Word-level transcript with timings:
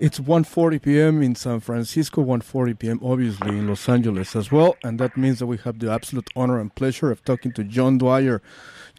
It's 0.00 0.20
1:40 0.20 0.80
p.m. 0.82 1.22
in 1.22 1.34
San 1.34 1.58
Francisco, 1.60 2.22
1:40 2.24 2.78
p.m. 2.78 3.00
obviously 3.02 3.58
in 3.58 3.66
Los 3.66 3.88
Angeles 3.88 4.36
as 4.36 4.52
well, 4.52 4.76
and 4.84 5.00
that 5.00 5.16
means 5.16 5.40
that 5.40 5.46
we 5.46 5.56
have 5.58 5.80
the 5.80 5.90
absolute 5.90 6.28
honor 6.36 6.60
and 6.60 6.72
pleasure 6.72 7.10
of 7.10 7.24
talking 7.24 7.52
to 7.52 7.64
John 7.64 7.98
Dwyer. 7.98 8.40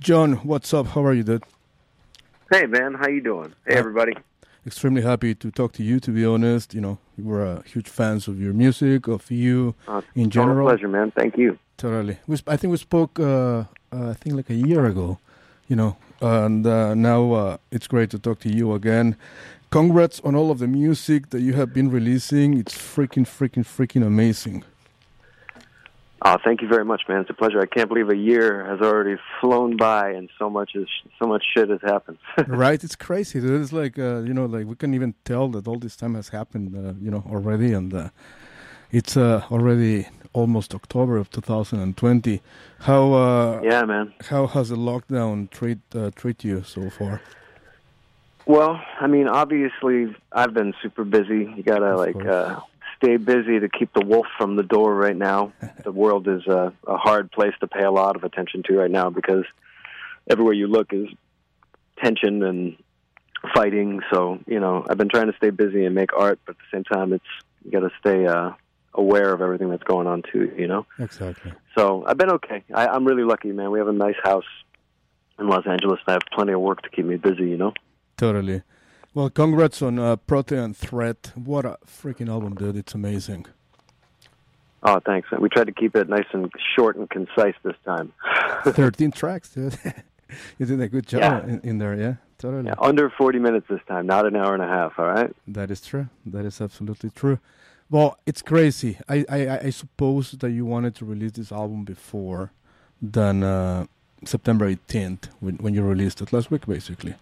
John, 0.02 0.34
what's 0.46 0.74
up? 0.74 0.88
How 0.88 1.06
are 1.06 1.14
you, 1.14 1.24
dude? 1.24 1.44
Hey, 2.52 2.66
man. 2.66 2.96
How 2.96 3.08
you 3.08 3.22
doing? 3.22 3.54
Hey, 3.66 3.76
Uh, 3.76 3.80
everybody. 3.80 4.14
Extremely 4.68 5.02
happy 5.02 5.34
to 5.36 5.50
talk 5.52 5.72
to 5.74 5.84
you. 5.84 6.02
To 6.02 6.12
be 6.12 6.26
honest, 6.26 6.74
you 6.74 6.82
know, 6.82 6.98
we're 7.18 7.46
uh, 7.48 7.62
huge 7.62 7.88
fans 7.88 8.28
of 8.28 8.42
your 8.42 8.54
music, 8.54 9.08
of 9.08 9.32
you 9.32 9.76
Uh, 9.88 10.02
in 10.16 10.28
it's 10.28 10.36
all 10.38 10.44
a 10.44 10.48
general. 10.48 10.68
pleasure, 10.68 10.90
man. 10.90 11.12
Thank 11.12 11.38
you. 11.38 11.58
Totally. 11.78 12.18
We, 12.28 12.36
sp- 12.36 12.50
I 12.50 12.58
think 12.58 12.72
we 12.72 12.78
spoke. 12.78 13.18
Uh, 13.20 13.64
uh, 13.94 14.10
I 14.10 14.14
think 14.16 14.36
like 14.36 14.50
a 14.50 14.54
year 14.68 14.86
ago, 14.86 15.18
you 15.70 15.78
know, 15.78 15.96
and 16.22 16.68
uh, 16.68 16.94
now 16.94 17.32
uh, 17.32 17.58
it's 17.72 17.88
great 17.88 18.10
to 18.10 18.20
talk 18.20 18.40
to 18.42 18.50
you 18.50 18.74
again. 18.74 19.16
Congrats 19.72 20.20
on 20.22 20.34
all 20.34 20.50
of 20.50 20.58
the 20.58 20.68
music 20.68 21.30
that 21.30 21.42
you 21.42 21.54
have 21.54 21.72
been 21.72 21.92
releasing. 21.92 22.58
It's 22.58 22.76
freaking, 22.76 23.28
freaking, 23.28 23.64
freaking 23.64 24.04
amazing. 24.04 24.64
Oh, 26.24 26.38
thank 26.44 26.64
you 26.64 26.68
very 26.68 26.84
much, 26.84 27.04
man. 27.08 27.22
It's 27.22 27.30
a 27.30 27.36
pleasure. 27.36 27.62
I 27.62 27.68
can't 27.68 27.88
believe 27.88 28.10
a 28.10 28.16
year 28.16 28.66
has 28.66 28.82
already 28.82 29.18
flown 29.40 29.78
by 29.78 30.10
and 30.10 30.28
so 30.40 30.50
much 30.50 30.72
is 30.74 30.88
so 31.20 31.28
much 31.28 31.44
shit 31.54 31.70
has 31.70 31.82
happened. 31.84 32.18
right? 32.48 32.84
It's 32.84 32.96
crazy. 32.96 33.40
dude. 33.40 33.62
It's 33.62 33.72
like 33.72 34.00
uh, 34.00 34.22
you 34.22 34.34
know, 34.34 34.46
like 34.46 34.66
we 34.66 34.76
can't 34.76 34.96
even 34.96 35.14
tell 35.24 35.48
that 35.50 35.68
all 35.68 35.78
this 35.78 35.96
time 35.96 36.16
has 36.16 36.30
happened, 36.30 36.76
uh, 36.76 36.94
you 37.00 37.12
know, 37.12 37.24
already, 37.30 37.72
and 37.72 37.94
uh, 37.94 38.10
it's 38.92 39.16
uh, 39.16 39.44
already 39.52 40.08
almost 40.34 40.74
October 40.74 41.18
of 41.18 41.30
2020. 41.30 42.42
How 42.80 43.14
uh, 43.14 43.62
yeah, 43.64 43.86
man. 43.86 44.14
how 44.30 44.48
has 44.48 44.70
the 44.70 44.78
lockdown 44.78 45.50
treat 45.52 45.80
uh, 45.94 46.10
treat 46.16 46.44
you 46.44 46.64
so 46.64 46.90
far? 46.90 47.22
Well, 48.50 48.82
I 49.00 49.06
mean, 49.06 49.28
obviously, 49.28 50.16
I've 50.32 50.56
been 50.56 50.74
super 50.82 51.04
busy. 51.04 51.54
You 51.56 51.62
gotta 51.62 51.86
Of 51.92 52.00
like 52.00 52.14
course. 52.14 52.26
uh, 52.28 52.60
stay 52.98 53.18
busy 53.18 53.60
to 53.60 53.70
keep 53.70 53.94
the 53.94 54.04
wolf 54.04 54.26
from 54.40 54.56
the 54.56 54.64
door. 54.64 54.96
Right 54.96 55.16
now, 55.16 55.54
the 55.84 55.92
world 55.92 56.28
is 56.28 56.48
a, 56.48 56.74
a 56.88 56.98
hard 56.98 57.32
place 57.32 57.54
to 57.60 57.68
pay 57.68 57.84
a 57.84 57.92
lot 57.92 58.16
of 58.16 58.24
attention 58.24 58.64
to 58.64 58.76
right 58.76 58.90
now 58.90 59.12
because 59.12 59.46
everywhere 60.28 60.56
you 60.56 60.66
look 60.66 60.92
is 60.94 61.10
tension 62.04 62.42
and 62.42 62.76
fighting. 63.54 64.02
So 64.12 64.40
you 64.48 64.60
know, 64.60 64.84
I've 64.90 64.98
been 64.98 65.10
trying 65.10 65.28
to 65.32 65.38
stay 65.38 65.52
busy 65.52 65.86
and 65.86 65.94
make 65.94 66.12
art, 66.18 66.40
but 66.48 66.56
at 66.56 66.58
the 66.58 66.76
same 66.78 66.86
time, 66.86 67.14
it's 67.14 67.24
you 67.64 67.70
got 67.70 67.82
to 67.82 67.92
stay 68.00 68.26
uh, 68.26 68.54
aware 68.96 69.32
of 69.32 69.44
everything 69.44 69.70
that's 69.70 69.84
going 69.84 70.08
on 70.08 70.24
too. 70.24 70.52
You 70.58 70.66
know. 70.68 70.88
Exactly. 70.98 71.54
So 71.78 72.04
I've 72.04 72.18
been 72.18 72.32
okay. 72.32 72.64
I, 72.74 72.88
I'm 72.88 73.06
really 73.06 73.26
lucky, 73.26 73.52
man. 73.52 73.70
We 73.70 73.78
have 73.78 73.90
a 73.90 73.94
nice 73.94 74.18
house 74.24 74.50
in 75.38 75.48
Los 75.48 75.68
Angeles. 75.68 76.00
and 76.08 76.10
I 76.10 76.12
have 76.14 76.24
plenty 76.34 76.54
of 76.54 76.62
work 76.62 76.82
to 76.82 76.90
keep 76.90 77.06
me 77.06 77.18
busy. 77.18 77.44
You 77.48 77.58
know. 77.58 77.74
Totally. 78.20 78.64
Well, 79.14 79.30
congrats 79.30 79.82
on 79.82 79.98
uh, 79.98 80.18
Protean 80.18 80.74
Threat. 80.74 81.32
What 81.36 81.64
a 81.66 81.78
freaking 81.88 82.28
album, 82.30 82.54
dude! 82.56 82.76
It's 82.76 82.94
amazing. 82.94 83.46
Oh, 84.84 85.00
thanks. 85.06 85.30
We 85.32 85.48
tried 85.48 85.68
to 85.68 85.72
keep 85.72 85.96
it 85.96 86.10
nice 86.10 86.26
and 86.34 86.52
short 86.76 86.98
and 86.98 87.10
concise 87.10 87.56
this 87.64 87.76
time. 87.86 88.12
Thirteen 88.66 89.12
tracks, 89.12 89.50
dude. 89.50 89.78
you 90.60 90.66
did 90.66 90.82
a 90.82 90.90
good 90.90 91.08
job 91.08 91.22
Yeah. 91.22 91.44
in, 91.46 91.62
in 91.62 91.78
there, 91.78 91.96
yeah. 91.96 92.16
Totally. 92.38 92.66
Yeah, 92.68 92.76
under 92.80 93.10
40 93.10 93.40
minutes 93.40 93.68
this 93.70 93.82
time, 93.88 94.06
not 94.06 94.26
an 94.26 94.36
hour 94.38 94.54
and 94.54 94.64
a 94.64 94.68
half, 94.68 94.98
all 94.98 95.08
right? 95.08 95.34
That 95.48 95.70
is 95.72 95.82
true. 95.82 96.08
That 96.26 96.46
is 96.46 96.62
absolutely 96.62 97.10
true. 97.10 97.40
Well, 97.90 98.18
it's 98.26 98.42
crazy. 98.42 98.98
I, 99.10 99.26
I, 99.30 99.48
I- 99.48 99.60
I 99.66 99.70
suppose 99.72 100.32
that 100.32 100.50
you 100.52 100.66
wanted 100.66 100.96
to 100.96 101.06
release 101.06 101.34
this 101.34 101.52
album 101.52 101.84
before 101.84 102.52
than 103.02 103.44
uh, 103.44 103.88
September 104.24 104.70
18th 104.74 105.28
when, 105.42 105.56
when 105.56 105.74
you 105.74 105.84
released 105.84 106.22
it 106.22 106.32
last 106.32 106.50
week, 106.52 106.66
basically. 106.66 107.16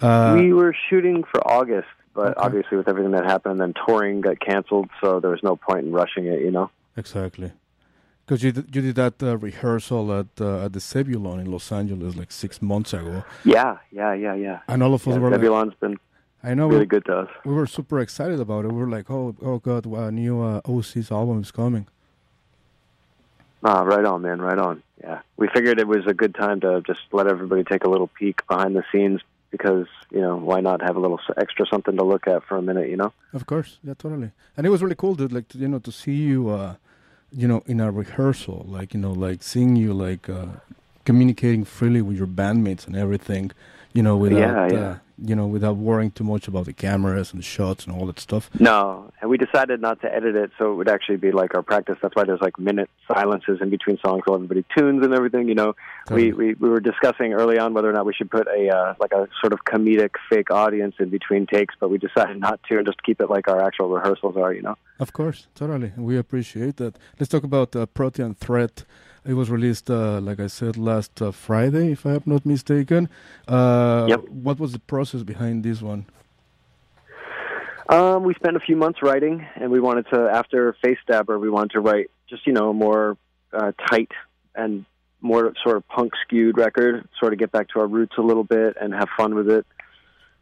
Uh, 0.00 0.36
we 0.38 0.52
were 0.52 0.74
shooting 0.88 1.24
for 1.24 1.40
August, 1.46 1.88
but 2.14 2.28
Okay. 2.36 2.40
obviously 2.46 2.76
with 2.76 2.88
everything 2.88 3.12
that 3.12 3.24
happened, 3.24 3.60
then 3.60 3.74
touring 3.86 4.20
got 4.20 4.38
canceled, 4.40 4.88
so 5.00 5.20
there 5.20 5.30
was 5.30 5.42
no 5.42 5.56
point 5.56 5.86
in 5.86 5.92
rushing 5.92 6.26
it, 6.26 6.40
you 6.40 6.50
know? 6.50 6.70
exactly. 6.96 7.52
Because 8.24 8.42
you, 8.42 8.52
did- 8.52 8.74
you 8.76 8.82
did 8.82 8.94
that 8.96 9.22
uh, 9.22 9.38
rehearsal 9.38 10.12
at 10.12 10.26
uh, 10.38 10.64
at 10.66 10.74
the 10.74 10.80
Zebulon 10.80 11.40
in 11.40 11.50
Los 11.50 11.72
Angeles 11.72 12.14
like 12.14 12.30
six 12.30 12.60
months 12.60 12.92
ago. 12.92 13.24
Yeah, 13.42 13.78
yeah, 13.90 14.12
yeah, 14.12 14.34
yeah. 14.34 14.58
And 14.68 14.82
all 14.82 14.92
of 14.92 15.00
us 15.08 15.14
yeah 15.14 15.18
were 15.18 15.30
like, 15.30 15.40
Zebulon's 15.40 15.72
been 15.80 15.96
I 16.44 16.52
know 16.54 16.66
really 16.68 16.80
we, 16.80 16.86
good 16.86 17.06
to 17.06 17.16
us. 17.20 17.30
we 17.46 17.54
were 17.54 17.66
super 17.66 17.98
excited 18.00 18.38
about 18.38 18.66
it. 18.66 18.68
We 18.72 18.78
were 18.78 18.88
like, 18.98 19.10
oh, 19.10 19.34
oh 19.42 19.58
God, 19.58 19.86
a 19.86 20.10
new 20.12 20.42
uh, 20.42 20.60
OC's 20.66 21.10
album 21.10 21.40
is 21.40 21.50
coming. 21.50 21.86
Ah, 23.64 23.80
right 23.82 24.04
on, 24.04 24.22
man, 24.22 24.40
right 24.40 24.58
on. 24.58 24.82
Yeah. 25.00 25.20
We 25.36 25.48
figured 25.48 25.80
it 25.80 25.88
was 25.88 26.06
a 26.06 26.14
good 26.14 26.34
time 26.34 26.60
to 26.60 26.82
just 26.86 27.00
let 27.12 27.26
everybody 27.26 27.64
take 27.64 27.84
a 27.84 27.88
little 27.88 28.06
peek 28.08 28.46
behind 28.46 28.76
the 28.76 28.84
scenes 28.92 29.20
because, 29.50 29.86
you 30.10 30.20
know, 30.20 30.36
why 30.36 30.60
not 30.60 30.82
have 30.82 30.96
a 30.96 31.00
little 31.00 31.20
extra 31.36 31.66
something 31.66 31.96
to 31.96 32.04
look 32.04 32.26
at 32.26 32.44
for 32.44 32.56
a 32.56 32.62
minute, 32.62 32.88
you 32.88 32.96
know? 32.96 33.12
Of 33.32 33.46
course, 33.46 33.78
yeah, 33.82 33.94
totally. 33.94 34.30
And 34.56 34.66
it 34.66 34.70
was 34.70 34.82
really 34.82 34.94
cool, 34.94 35.14
dude. 35.14 35.32
Like 35.32 35.48
to, 35.48 35.58
you 35.58 35.68
know, 35.68 35.78
to 35.80 35.92
see 35.92 36.14
you, 36.14 36.50
uh, 36.50 36.74
you 37.32 37.48
know, 37.48 37.62
in 37.66 37.80
a 37.80 37.90
rehearsal, 37.90 38.64
like 38.68 38.94
you 38.94 39.00
know, 39.00 39.12
like 39.12 39.42
seeing 39.42 39.76
you, 39.76 39.92
like 39.92 40.28
uh, 40.28 40.46
communicating 41.04 41.64
freely 41.64 42.02
with 42.02 42.16
your 42.16 42.26
bandmates 42.26 42.86
and 42.86 42.96
everything. 42.96 43.52
You 43.92 44.02
know, 44.02 44.16
without 44.16 44.38
Yeah, 44.38 44.68
yeah. 44.70 44.78
Uh, 44.78 44.96
you 45.22 45.34
know, 45.34 45.46
without 45.46 45.76
worrying 45.76 46.10
too 46.10 46.24
much 46.24 46.48
about 46.48 46.66
the 46.66 46.72
cameras 46.72 47.32
and 47.32 47.40
the 47.40 47.44
shots 47.44 47.86
and 47.86 47.94
all 47.94 48.06
that 48.06 48.20
stuff. 48.20 48.50
No, 48.58 49.10
and 49.20 49.30
we 49.30 49.36
decided 49.36 49.80
not 49.80 50.00
to 50.02 50.14
edit 50.14 50.36
it, 50.36 50.50
so 50.58 50.72
it 50.72 50.74
would 50.76 50.88
actually 50.88 51.16
be 51.16 51.32
like 51.32 51.54
our 51.54 51.62
practice. 51.62 51.96
That's 52.00 52.14
why 52.14 52.24
there's 52.24 52.40
like 52.40 52.58
minute 52.58 52.88
silences 53.12 53.58
in 53.60 53.70
between 53.70 53.98
songs 53.98 54.22
while 54.24 54.36
everybody 54.36 54.64
tunes 54.76 55.04
and 55.04 55.12
everything. 55.14 55.48
You 55.48 55.54
know, 55.54 55.74
Totally. 56.06 56.32
we, 56.32 56.52
we 56.52 56.54
we 56.54 56.68
were 56.68 56.80
discussing 56.80 57.32
early 57.32 57.58
on 57.58 57.74
whether 57.74 57.90
or 57.90 57.92
not 57.92 58.06
we 58.06 58.14
should 58.14 58.30
put 58.30 58.46
a 58.46 58.68
uh, 58.74 58.94
like 59.00 59.12
a 59.12 59.28
sort 59.40 59.52
of 59.52 59.64
comedic 59.64 60.10
fake 60.30 60.50
audience 60.50 60.94
in 60.98 61.08
between 61.08 61.46
takes, 61.46 61.74
but 61.78 61.90
we 61.90 61.98
decided 61.98 62.38
not 62.38 62.60
to 62.68 62.78
and 62.78 62.86
just 62.86 63.02
keep 63.02 63.20
it 63.20 63.28
like 63.28 63.48
our 63.48 63.62
actual 63.62 63.88
rehearsals 63.88 64.36
are. 64.36 64.52
You 64.52 64.62
know. 64.62 64.76
Of 64.98 65.12
course, 65.12 65.46
totally. 65.54 65.92
We 65.96 66.16
appreciate 66.18 66.76
that. 66.78 66.98
Let's 67.18 67.30
talk 67.30 67.44
about 67.44 67.76
uh, 67.76 67.86
Protean 67.86 68.34
Threat. 68.34 68.84
It 69.24 69.34
was 69.34 69.50
released, 69.50 69.90
uh, 69.90 70.20
like 70.20 70.40
I 70.40 70.48
said, 70.48 70.76
last 70.76 71.20
uh, 71.22 71.30
Friday, 71.30 71.92
if 71.92 72.04
I 72.06 72.14
am 72.14 72.22
not 72.26 72.44
mistaken. 72.44 73.08
Uh, 73.46 74.06
Yep. 74.08 74.28
What 74.28 74.58
was 74.58 74.72
the 74.72 74.78
process 74.80 75.22
behind 75.22 75.62
this 75.64 75.82
one? 75.82 76.06
Um, 77.88 78.22
we 78.24 78.34
spent 78.34 78.56
a 78.56 78.60
few 78.60 78.76
months 78.76 79.00
writing, 79.02 79.46
and 79.56 79.70
we 79.70 79.80
wanted 79.80 80.06
to 80.12 80.28
after 80.30 80.74
Face 80.82 80.98
Stabber, 81.02 81.38
we 81.38 81.48
wanted 81.48 81.70
to 81.72 81.80
write 81.80 82.10
just 82.28 82.46
you 82.46 82.52
know 82.52 82.70
a 82.70 82.74
more 82.74 83.16
uh, 83.52 83.72
tight 83.88 84.10
and 84.54 84.84
more 85.20 85.52
sort 85.64 85.76
of 85.76 85.88
punk 85.88 86.12
skewed 86.24 86.58
record, 86.58 87.08
sort 87.18 87.32
of 87.32 87.38
get 87.38 87.50
back 87.50 87.68
to 87.70 87.80
our 87.80 87.86
roots 87.86 88.14
a 88.18 88.20
little 88.20 88.44
bit 88.44 88.76
and 88.80 88.92
have 88.94 89.08
fun 89.16 89.34
with 89.34 89.48
it. 89.50 89.66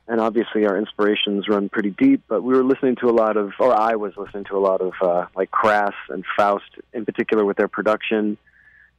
And 0.08 0.20
obviously, 0.20 0.66
our 0.66 0.78
inspirations 0.78 1.48
run 1.48 1.68
pretty 1.68 1.90
deep. 1.90 2.22
But 2.28 2.42
we 2.42 2.54
were 2.54 2.64
listening 2.64 2.96
to 3.00 3.08
a 3.08 3.12
lot 3.12 3.36
of, 3.36 3.52
or 3.58 3.74
I 3.74 3.96
was 3.96 4.12
listening 4.16 4.44
to 4.44 4.56
a 4.56 4.60
lot 4.60 4.80
of 4.80 4.92
uh, 5.02 5.26
like 5.34 5.50
Crass 5.50 5.94
and 6.08 6.24
Faust, 6.36 6.70
in 6.92 7.04
particular, 7.04 7.44
with 7.44 7.56
their 7.56 7.68
production, 7.68 8.38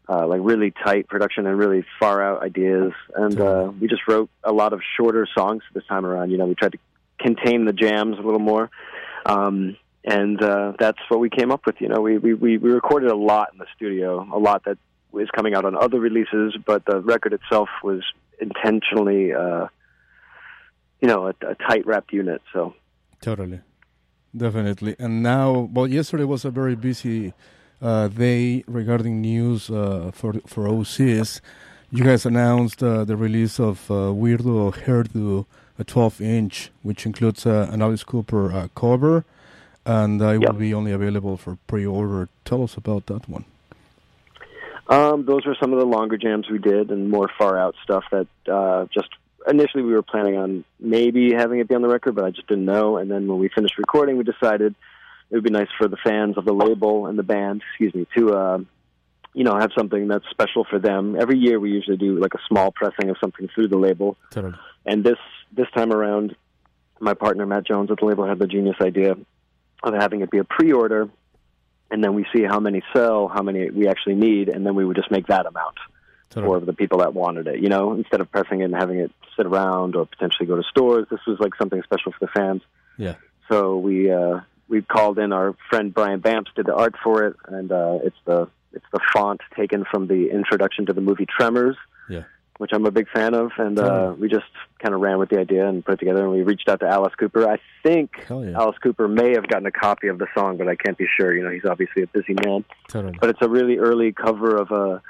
uh, 0.10 0.28
like 0.28 0.42
really 0.44 0.72
tight 0.72 1.08
production 1.08 1.48
and 1.48 1.58
really 1.58 1.86
far 2.00 2.22
out 2.22 2.44
ideas. 2.44 2.92
And 3.16 3.40
uh, 3.40 3.72
we 3.80 3.88
just 3.88 4.08
wrote 4.08 4.30
a 4.44 4.52
lot 4.52 4.74
of 4.74 4.82
shorter 4.98 5.28
songs 5.34 5.64
this 5.74 5.86
time 5.86 6.06
around. 6.06 6.32
You 6.32 6.38
know, 6.38 6.46
we 6.46 6.56
tried 6.56 6.74
to 6.74 6.80
contain 7.20 7.66
the 7.66 7.74
jams 7.74 8.18
a 8.18 8.22
little 8.22 8.40
more. 8.40 8.70
Um, 9.26 9.78
and 10.04 10.42
uh, 10.42 10.74
that's 10.80 11.00
what 11.10 11.20
we 11.20 11.30
came 11.30 11.52
up 11.52 11.66
with. 11.66 11.76
You 11.80 11.90
know, 11.90 12.00
we, 12.02 12.18
we, 12.18 12.34
we 12.34 12.58
recorded 12.58 13.12
a 13.12 13.16
lot 13.16 13.50
in 13.52 13.60
the 13.60 13.66
studio, 13.76 14.26
a 14.34 14.40
lot 14.40 14.64
that 14.66 14.78
is 15.14 15.30
coming 15.36 15.54
out 15.54 15.66
on 15.66 15.76
other 15.76 16.00
releases, 16.00 16.56
but 16.66 16.86
the 16.86 17.02
record 17.02 17.34
itself 17.34 17.70
was 17.84 18.04
intentionally, 18.40 19.34
uh, 19.34 19.68
you 21.02 21.08
know, 21.08 21.28
a, 21.28 21.34
a 21.48 21.56
tight 21.56 21.86
wrapped 21.86 22.12
unit. 22.14 22.42
So 22.54 22.74
Totally, 23.22 23.60
definitely. 24.36 24.96
And 25.00 25.22
now, 25.24 25.70
well, 25.74 25.88
yesterday 25.88 26.24
was 26.26 26.46
a 26.46 26.52
very 26.52 26.76
busy 26.76 27.34
uh, 27.82 28.08
day 28.08 28.64
regarding 28.68 29.22
news 29.22 29.70
uh, 29.70 30.12
for 30.14 30.34
for 30.46 30.66
Osees. 30.68 31.42
You 31.90 32.04
guys 32.04 32.26
announced 32.26 32.84
uh, 32.84 33.06
the 33.06 33.16
release 33.16 33.60
of 33.60 33.90
uh, 33.90 34.12
Weirdo 34.12 34.74
Hairdo, 34.86 35.46
a 35.80 35.84
12 35.84 36.22
inch, 36.22 36.70
which 36.84 37.06
includes 37.06 37.46
uh, 37.46 37.70
an 37.72 37.82
Alice 37.82 38.04
Cooper 38.04 38.52
uh, 38.52 38.68
cover, 38.76 39.24
and 39.86 40.22
it 40.22 40.42
Yep. 40.42 40.52
will 40.52 40.60
be 40.60 40.74
only 40.74 40.92
available 40.92 41.38
for 41.38 41.58
pre-order. 41.68 42.28
Tell 42.44 42.62
us 42.64 42.76
about 42.76 43.06
that 43.06 43.30
one. 43.30 43.46
um, 44.90 45.26
those 45.26 45.46
were 45.46 45.56
some 45.60 45.74
of 45.74 45.80
the 45.80 45.86
longer 45.86 46.18
jams 46.18 46.50
we 46.50 46.60
did, 46.60 46.92
and 46.92 47.10
more 47.10 47.30
far 47.38 47.58
out 47.58 47.76
stuff 47.84 48.04
that 48.12 48.28
uh, 48.52 48.86
just 48.94 49.10
initially 49.50 49.84
we 49.84 49.94
were 49.94 50.04
planning 50.04 50.38
on 50.38 50.66
maybe 50.80 51.34
having 51.34 51.60
it 51.60 51.68
be 51.68 51.76
on 51.76 51.82
the 51.82 51.88
record, 51.88 52.16
but 52.16 52.26
I 52.26 52.32
just 52.32 52.48
didn't 52.48 52.66
know. 52.66 52.98
And 52.98 53.10
then 53.10 53.28
when 53.28 53.40
we 53.40 53.50
finished 53.50 53.78
recording, 53.78 54.18
we 54.18 54.24
decided 54.24 54.76
it 55.30 55.36
would 55.36 55.44
be 55.44 55.50
nice 55.50 55.70
for 55.78 55.88
the 55.88 55.98
fans 55.98 56.38
of 56.38 56.46
the 56.46 56.54
label 56.54 57.08
and 57.08 57.18
the 57.18 57.24
band, 57.24 57.62
excuse 57.70 57.94
me, 57.94 58.08
to 58.18 58.34
uh, 58.34 58.58
you 59.34 59.44
know 59.44 59.58
have 59.58 59.72
something 59.78 60.08
that's 60.08 60.26
special 60.30 60.66
for 60.70 60.80
them. 60.80 61.16
Every 61.20 61.38
year 61.38 61.60
we 61.60 61.72
usually 61.72 61.98
do 61.98 62.20
like 62.20 62.34
a 62.34 62.40
small 62.48 62.72
pressing 62.72 63.10
of 63.10 63.18
something 63.20 63.48
through 63.54 63.70
the 63.70 63.78
label, 63.78 64.18
Totally. 64.32 64.54
and 64.86 65.04
this 65.04 65.20
this 65.52 65.68
time 65.76 65.92
around, 65.92 66.36
my 67.00 67.14
partner 67.14 67.46
Matt 67.46 67.66
Jones 67.66 67.92
at 67.92 68.00
the 68.00 68.06
label 68.06 68.28
had 68.28 68.40
the 68.40 68.48
genius 68.48 68.78
idea 68.82 69.16
of 69.84 69.94
having 69.94 70.22
it 70.22 70.32
be 70.32 70.40
a 70.40 70.44
pre-order, 70.44 71.10
and 71.92 72.04
then 72.04 72.14
we 72.14 72.26
see 72.34 72.44
how 72.44 72.60
many 72.60 72.82
sell, 72.94 73.28
how 73.28 73.42
many 73.42 73.70
we 73.70 73.88
actually 73.88 74.16
need, 74.16 74.50
and 74.50 74.66
then 74.66 74.76
we 74.76 74.86
would 74.86 74.96
just 74.96 75.12
make 75.12 75.28
that 75.28 75.46
amount 75.46 75.76
Totally. 76.30 76.60
for 76.60 76.66
the 76.66 76.74
people 76.74 77.00
that 77.00 77.14
wanted 77.14 77.48
it. 77.48 77.60
You 77.60 77.70
know, 77.70 77.94
instead 77.94 78.22
of 78.22 78.32
pressing 78.32 78.62
it 78.62 78.66
and 78.66 78.76
having 78.76 79.00
it 79.00 79.12
sit 79.36 79.46
around 79.46 79.96
or 79.96 80.06
potentially 80.06 80.46
go 80.46 80.58
to 80.58 80.64
stores, 80.64 81.08
this 81.10 81.22
was 81.26 81.40
like 81.40 81.56
something 81.56 81.82
special 81.84 82.12
for 82.12 82.20
the 82.22 82.28
fans. 82.28 82.62
Yeah. 82.98 83.16
So 83.50 83.78
we 83.78 84.12
uh, 84.12 84.42
we 84.68 84.82
called 84.82 85.20
in 85.20 85.32
our 85.32 85.56
friend 85.70 85.94
Brian 85.94 86.22
Bamps, 86.22 86.54
did 86.56 86.66
the 86.66 86.76
art 86.76 86.96
for 87.04 87.26
it, 87.26 87.36
and 87.48 87.72
uh, 87.72 88.00
it's 88.04 88.18
the 88.26 88.50
it's 88.74 88.86
the 88.92 89.00
font 89.14 89.42
taken 89.56 89.86
from 89.90 90.08
the 90.08 90.30
introduction 90.32 90.86
to 90.88 90.94
the 90.94 91.02
movie 91.02 91.26
Tremors. 91.26 91.78
Yeah. 92.10 92.24
Which 92.58 92.72
I'm 92.74 92.88
a 92.88 92.92
big 92.92 93.08
fan 93.10 93.36
of, 93.36 93.52
and 93.60 93.78
uh, 93.78 94.16
we 94.18 94.30
just 94.30 94.48
kind 94.82 94.96
of 94.96 95.00
ran 95.00 95.20
with 95.20 95.30
the 95.30 95.38
idea 95.38 95.70
and 95.70 95.86
put 95.86 95.94
it 95.94 96.00
together. 96.00 96.24
And 96.24 96.32
we 96.32 96.42
reached 96.42 96.68
out 96.68 96.80
to 96.80 96.88
Alice 96.88 97.14
Cooper. 97.14 97.48
I 97.48 97.60
think 97.84 98.10
yeah. 98.28 98.54
Alice 98.58 98.78
Cooper 98.82 99.08
may 99.08 99.34
have 99.36 99.48
gotten 99.48 99.68
a 99.68 99.72
copy 99.72 100.08
of 100.08 100.18
the 100.18 100.26
song, 100.36 100.58
but 100.58 100.68
I 100.68 100.76
can't 100.76 100.98
be 100.98 101.06
sure. 101.20 101.36
You 101.36 101.44
know, 101.44 101.52
he's 101.52 101.66
obviously 101.66 102.02
a 102.02 102.08
busy 102.08 102.34
man 102.44 102.66
Totally. 102.88 103.16
but 103.22 103.30
it's 103.30 103.44
a 103.44 103.48
really 103.48 103.78
early 103.78 104.12
cover 104.12 104.56
of 104.56 104.72
a 104.72 105.04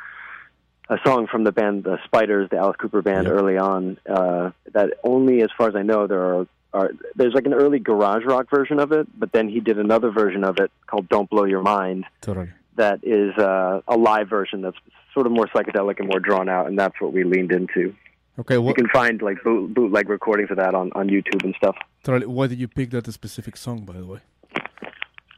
a 0.90 0.98
song 1.06 1.28
from 1.28 1.44
the 1.44 1.52
band 1.52 1.84
the 1.84 1.98
Spiders, 2.06 2.50
the 2.50 2.58
Alice 2.58 2.78
Cooper 2.78 3.02
band, 3.02 3.28
Yeah. 3.28 3.34
early 3.34 3.58
on. 3.58 3.98
Uh, 4.10 4.52
that 4.74 4.94
only, 5.04 5.42
as 5.42 5.50
far 5.58 5.68
as 5.68 5.76
I 5.76 5.84
know, 5.84 6.08
there 6.08 6.22
are, 6.22 6.48
are 6.74 6.92
there's 7.16 7.34
like 7.34 7.46
an 7.46 7.54
early 7.54 7.80
garage 7.80 8.24
rock 8.26 8.50
version 8.50 8.80
of 8.80 8.92
it, 8.92 9.08
but 9.20 9.32
then 9.32 9.50
he 9.50 9.60
did 9.60 9.78
another 9.80 10.12
version 10.12 10.44
of 10.44 10.58
it 10.60 10.72
called 10.86 11.10
"Don't 11.10 11.30
Blow 11.30 11.46
Your 11.46 11.62
Mind." 11.62 12.06
Totally. 12.22 12.50
That 12.76 13.00
is 13.04 13.36
uh, 13.38 13.82
a 13.88 13.98
live 13.98 14.30
version 14.30 14.62
that's 14.62 14.78
sort 15.14 15.26
of 15.26 15.32
more 15.32 15.48
psychedelic 15.48 16.00
and 16.00 16.08
more 16.08 16.20
drawn 16.20 16.48
out, 16.48 16.68
and 16.68 16.78
that's 16.78 17.00
what 17.02 17.12
we 17.12 17.24
leaned 17.24 17.52
into. 17.52 17.94
Okay. 18.40 18.54
You 18.56 18.74
can 18.76 18.88
find 18.90 19.20
like 19.22 19.44
boot, 19.44 19.74
bootleg 19.74 20.10
recordings 20.10 20.52
of 20.52 20.58
that 20.58 20.76
on 20.76 20.92
on 20.94 21.10
YouTube 21.10 21.44
and 21.44 21.56
stuff. 21.56 21.76
Totally. 22.04 22.28
Why 22.28 22.46
did 22.48 22.60
you 22.60 22.68
pick 22.68 22.92
that 22.92 23.12
specific 23.12 23.58
song, 23.58 23.80
by 23.84 23.94
the 23.94 24.06
way? 24.06 24.20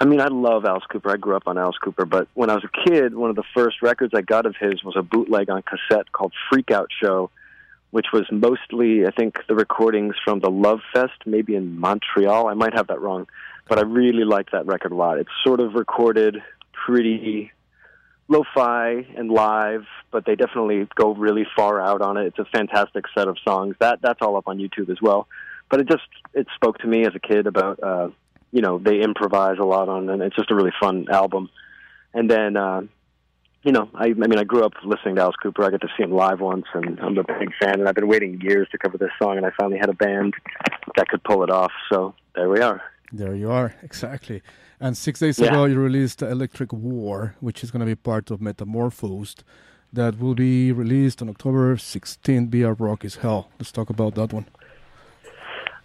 I 0.02 0.06
mean, 0.06 0.22
I 0.22 0.28
love 0.28 0.64
Alice 0.64 0.86
Cooper. 0.90 1.12
I 1.12 1.18
grew 1.18 1.36
up 1.36 1.44
on 1.46 1.58
Alice 1.58 1.78
Cooper, 1.84 2.06
but 2.06 2.30
when 2.34 2.50
I 2.50 2.54
was 2.54 2.64
a 2.64 2.90
kid, 2.90 3.14
one 3.14 3.30
of 3.30 3.36
the 3.36 3.44
first 3.54 3.82
records 3.82 4.14
I 4.16 4.22
got 4.22 4.46
of 4.46 4.56
his 4.56 4.82
was 4.84 4.96
a 4.96 5.02
bootleg 5.02 5.50
on 5.50 5.62
cassette 5.62 6.12
called 6.14 6.32
Freak 6.50 6.72
Out 6.72 6.90
Show, 7.04 7.30
which 7.92 8.08
was 8.14 8.26
mostly, 8.32 9.06
I 9.06 9.12
think, 9.12 9.40
the 9.48 9.56
recordings 9.56 10.16
from 10.24 10.40
the 10.40 10.50
Love 10.50 10.80
Fest, 10.94 11.26
maybe 11.26 11.56
in 11.56 11.78
Montreal. 11.80 12.48
I 12.48 12.54
might 12.54 12.74
have 12.76 12.88
that 12.88 13.02
wrong, 13.02 13.28
but 13.68 13.78
I 13.78 13.82
really 13.82 14.24
liked 14.24 14.54
that 14.54 14.66
record 14.66 14.94
a 14.94 14.96
lot. 14.96 15.18
It's 15.18 15.30
sort 15.44 15.60
of 15.60 15.74
recorded 15.74 16.38
pretty 16.72 17.52
lo-fi 18.30 19.06
and 19.18 19.30
live, 19.30 19.86
but 20.12 20.24
they 20.26 20.36
definitely 20.36 20.88
go 20.96 21.14
really 21.14 21.46
far 21.58 21.82
out 21.82 22.02
on 22.02 22.16
it. 22.16 22.28
It's 22.28 22.40
a 22.40 22.46
fantastic 22.46 23.04
set 23.18 23.28
of 23.28 23.38
songs. 23.44 23.76
That 23.80 24.02
that's 24.02 24.20
all 24.22 24.38
up 24.38 24.48
on 24.48 24.60
YouTube 24.60 24.90
as 24.90 25.02
well. 25.02 25.28
But 25.70 25.82
it 25.82 25.90
just 25.90 26.08
it 26.34 26.48
spoke 26.56 26.78
to 26.80 26.88
me 26.88 27.06
as 27.06 27.16
a 27.16 27.20
kid 27.20 27.48
about 27.48 27.84
uh 27.84 28.10
you 28.52 28.62
know, 28.62 28.80
they 28.80 29.02
improvise 29.02 29.58
a 29.60 29.64
lot 29.66 29.90
on 29.90 30.10
and 30.10 30.22
it's 30.22 30.36
just 30.36 30.52
a 30.52 30.56
really 30.56 30.74
fun 30.80 31.08
album. 31.12 31.50
And 32.14 32.30
then 32.30 32.58
uh 32.58 32.82
you 33.62 33.74
know, 33.74 33.90
I, 33.94 34.06
I 34.06 34.14
mean, 34.14 34.40
I 34.40 34.46
grew 34.46 34.64
up 34.64 34.72
listening 34.86 35.16
to 35.18 35.22
Alice 35.22 35.36
Cooper. 35.44 35.66
I 35.66 35.70
got 35.70 35.82
to 35.82 35.90
see 35.98 36.04
him 36.04 36.12
live 36.14 36.40
once, 36.40 36.64
and 36.74 36.98
I'm 37.02 37.18
a 37.18 37.26
big 37.26 37.50
fan. 37.62 37.82
And 37.82 37.90
I've 37.90 37.96
been 37.96 38.08
waiting 38.08 38.40
years 38.40 38.70
to 38.72 38.78
cover 38.78 38.98
this 38.98 39.12
song, 39.22 39.36
and 39.36 39.46
I 39.46 39.52
finally 39.60 39.78
had 39.78 39.90
a 39.90 39.94
band 39.94 40.34
that 40.96 41.10
could 41.10 41.22
pull 41.26 41.44
it 41.44 41.50
off. 41.50 41.74
So 41.92 42.16
there 42.36 42.50
we 42.50 42.62
are. 42.62 42.82
There 43.12 43.36
you 43.36 43.52
are, 43.52 43.76
exactly. 43.84 44.42
And 44.80 44.96
six 44.96 45.20
days 45.20 45.40
Yeah. 45.40 45.48
ago, 45.50 45.66
you 45.66 45.78
released 45.78 46.22
Electric 46.22 46.72
War, 46.72 47.36
which 47.42 47.62
is 47.62 47.70
going 47.70 47.82
to 47.82 47.86
be 47.86 47.96
part 47.96 48.32
of 48.32 48.40
Metamorphosed, 48.40 49.44
that 49.92 50.20
will 50.22 50.36
be 50.36 50.72
released 50.72 51.22
on 51.22 51.28
October 51.28 51.76
16th 51.76 52.48
via 52.48 52.72
Rock 52.72 53.04
is 53.04 53.16
Hell. 53.18 53.50
Let's 53.60 53.74
talk 53.74 53.90
about 53.90 54.16
that 54.16 54.32
one. 54.32 54.46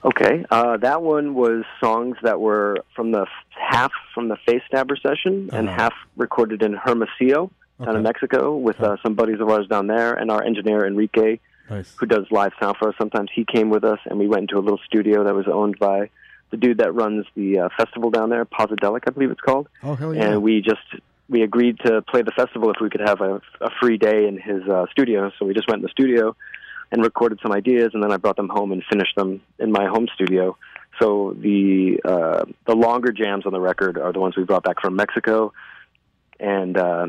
Okay, 0.04 0.44
uh, 0.50 0.76
that 0.78 1.00
one 1.02 1.34
was 1.34 1.64
songs 1.82 2.16
that 2.22 2.38
were 2.38 2.76
from 2.94 3.10
the 3.12 3.26
half 3.48 3.90
from 4.14 4.28
the 4.28 4.36
Face 4.44 4.60
Stabber 4.68 4.96
session 4.96 5.48
and 5.52 5.68
Uh-huh. 5.68 5.76
half 5.80 5.94
recorded 6.16 6.62
in 6.62 6.74
Hermosillo, 6.74 7.50
down 7.78 7.88
Okay. 7.88 7.96
in 7.96 8.02
Mexico, 8.02 8.54
with 8.56 8.78
uh, 8.82 8.96
some 9.02 9.14
buddies 9.14 9.40
of 9.40 9.48
ours 9.48 9.66
down 9.66 9.86
there, 9.86 10.12
and 10.12 10.30
our 10.30 10.42
engineer 10.44 10.86
Enrique, 10.86 11.38
Nice. 11.70 11.96
who 11.98 12.04
does 12.04 12.26
live 12.30 12.52
sound 12.60 12.76
for 12.76 12.90
us. 12.90 12.94
Sometimes 12.98 13.30
he 13.34 13.46
came 13.46 13.70
with 13.70 13.82
us, 13.82 13.98
and 14.04 14.18
we 14.18 14.28
went 14.28 14.42
into 14.42 14.58
a 14.58 14.60
little 14.60 14.80
studio 14.84 15.24
that 15.24 15.34
was 15.34 15.48
owned 15.48 15.78
by 15.78 16.10
the 16.50 16.58
dude 16.58 16.78
that 16.78 16.94
runs 16.94 17.24
the 17.34 17.60
uh, 17.60 17.68
festival 17.76 18.10
down 18.10 18.28
there, 18.28 18.44
Posadelic, 18.44 19.04
I 19.06 19.10
believe 19.10 19.30
it's 19.30 19.40
called. 19.40 19.68
Oh, 19.82 19.94
hell 19.94 20.14
yeah. 20.14 20.32
And 20.32 20.42
we 20.42 20.60
just 20.60 20.82
we 21.30 21.40
agreed 21.42 21.78
to 21.86 22.02
play 22.02 22.20
the 22.20 22.30
festival 22.32 22.70
if 22.70 22.76
we 22.82 22.90
could 22.90 23.00
have 23.00 23.22
a, 23.22 23.40
a 23.62 23.70
free 23.80 23.96
day 23.96 24.28
in 24.28 24.38
his 24.38 24.62
uh, 24.68 24.84
studio. 24.90 25.32
So 25.38 25.46
we 25.46 25.54
just 25.54 25.66
went 25.66 25.78
in 25.78 25.82
the 25.84 25.88
studio 25.88 26.36
and 26.94 27.02
recorded 27.02 27.40
some 27.42 27.50
ideas, 27.50 27.90
and 27.92 28.02
then 28.02 28.12
I 28.12 28.18
brought 28.18 28.36
them 28.36 28.48
home 28.48 28.70
and 28.70 28.80
finished 28.88 29.16
them 29.16 29.42
in 29.58 29.72
my 29.72 29.86
home 29.86 30.06
studio. 30.14 30.56
So 31.00 31.36
the 31.36 31.98
uh, 32.04 32.44
the 32.68 32.76
longer 32.76 33.10
jams 33.10 33.46
on 33.46 33.52
the 33.52 33.60
record 33.60 33.98
are 33.98 34.12
the 34.12 34.20
ones 34.20 34.36
we 34.36 34.44
brought 34.44 34.62
back 34.62 34.80
from 34.80 34.94
Mexico, 34.94 35.52
and 36.38 36.76
uh, 36.76 37.06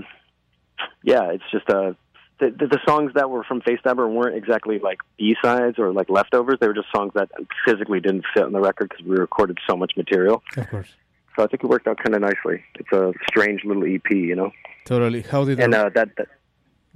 yeah, 1.04 1.30
it's 1.34 1.44
just 1.52 1.70
uh, 1.70 1.94
the, 2.40 2.50
the 2.50 2.66
the 2.66 2.80
songs 2.88 3.12
that 3.14 3.30
were 3.30 3.44
from 3.44 3.62
Face 3.62 3.80
Stabber 3.82 4.08
weren't 4.08 4.36
exactly 4.36 4.80
like 4.80 4.98
B 5.20 5.36
sides 5.40 5.78
or 5.78 5.94
like 5.94 6.10
leftovers. 6.10 6.58
They 6.60 6.68
were 6.68 6.74
just 6.74 6.92
songs 6.94 7.12
that 7.14 7.30
physically 7.64 8.00
didn't 8.00 8.26
fit 8.34 8.44
on 8.44 8.54
the 8.54 8.60
record 8.60 8.90
because 8.90 9.06
we 9.06 9.18
recorded 9.18 9.60
so 9.70 9.78
much 9.78 9.94
material. 9.96 10.42
of 10.58 10.68
course. 10.68 10.90
So 11.36 11.44
I 11.44 11.48
think 11.48 11.64
it 11.64 11.68
worked 11.68 11.86
out 11.86 11.98
kind 11.98 12.16
of 12.16 12.22
nicely. 12.22 12.64
It's 12.80 12.92
a 12.92 13.14
strange 13.30 13.64
little 13.66 13.84
EP, 13.84 14.10
you 14.10 14.36
know. 14.36 14.52
Totally. 14.86 15.22
How 15.22 15.44
did 15.44 15.60
And 15.60 15.76
uh, 15.76 15.90
that 15.94 16.16
that, 16.16 16.28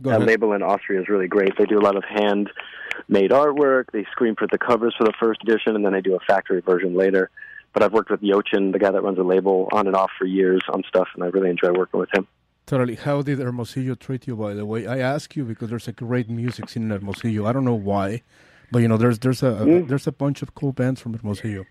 go 0.02 0.10
that 0.12 0.18
ahead. 0.18 0.28
label 0.28 0.54
in 0.54 0.62
Austria 0.64 1.02
is 1.02 1.08
really 1.10 1.28
great. 1.28 1.58
They 1.58 1.66
do 1.66 1.80
a 1.80 1.82
lot 1.82 1.96
of 1.96 2.04
hand-made 2.04 3.32
artwork. 3.32 3.86
They 3.92 4.06
screen 4.12 4.36
print 4.36 4.52
the 4.52 4.58
covers 4.58 4.96
for 4.98 5.04
the 5.06 5.14
first 5.20 5.42
edition, 5.44 5.76
and 5.76 5.86
then 5.86 5.94
they 5.94 6.02
do 6.02 6.16
a 6.16 6.20
factory 6.28 6.62
version 6.62 6.96
later. 6.96 7.30
But 7.74 7.84
I've 7.84 7.94
worked 7.94 8.10
with 8.10 8.22
Yochin, 8.22 8.72
the 8.72 8.80
guy 8.80 8.92
that 8.92 9.02
runs 9.04 9.18
the 9.18 9.24
label, 9.24 9.70
on 9.72 9.88
and 9.88 9.96
off 9.96 10.12
for 10.18 10.26
years 10.26 10.62
on 10.74 10.84
stuff, 10.88 11.08
and 11.14 11.24
I 11.24 11.28
really 11.28 11.50
enjoy 11.50 11.72
working 11.72 12.00
with 12.00 12.10
him. 12.14 12.28
Totally. 12.66 12.96
How 12.96 13.22
did 13.22 13.40
Hermosillo 13.40 13.96
treat 13.96 14.28
you, 14.28 14.36
by 14.36 14.54
the 14.54 14.66
way? 14.66 14.86
I 14.88 15.00
ask 15.00 15.36
you 15.36 15.44
because 15.44 15.70
there's 15.70 15.88
a 15.88 15.92
great 15.92 16.30
music 16.30 16.70
scene 16.70 16.84
in 16.84 16.90
Hermosillo. 16.92 17.48
I 17.48 17.52
don't 17.52 17.66
know 17.66 17.74
why, 17.74 18.22
but 18.72 18.80
you 18.80 18.88
know, 18.88 18.98
there's 18.98 19.20
there's 19.20 19.42
a, 19.44 19.52
Mm. 19.66 19.88
there's 19.88 20.06
a 20.08 20.12
bunch 20.12 20.42
of 20.42 20.54
cool 20.56 20.72
bands 20.72 21.02
from 21.02 21.14
Hermosillo. 21.14 21.66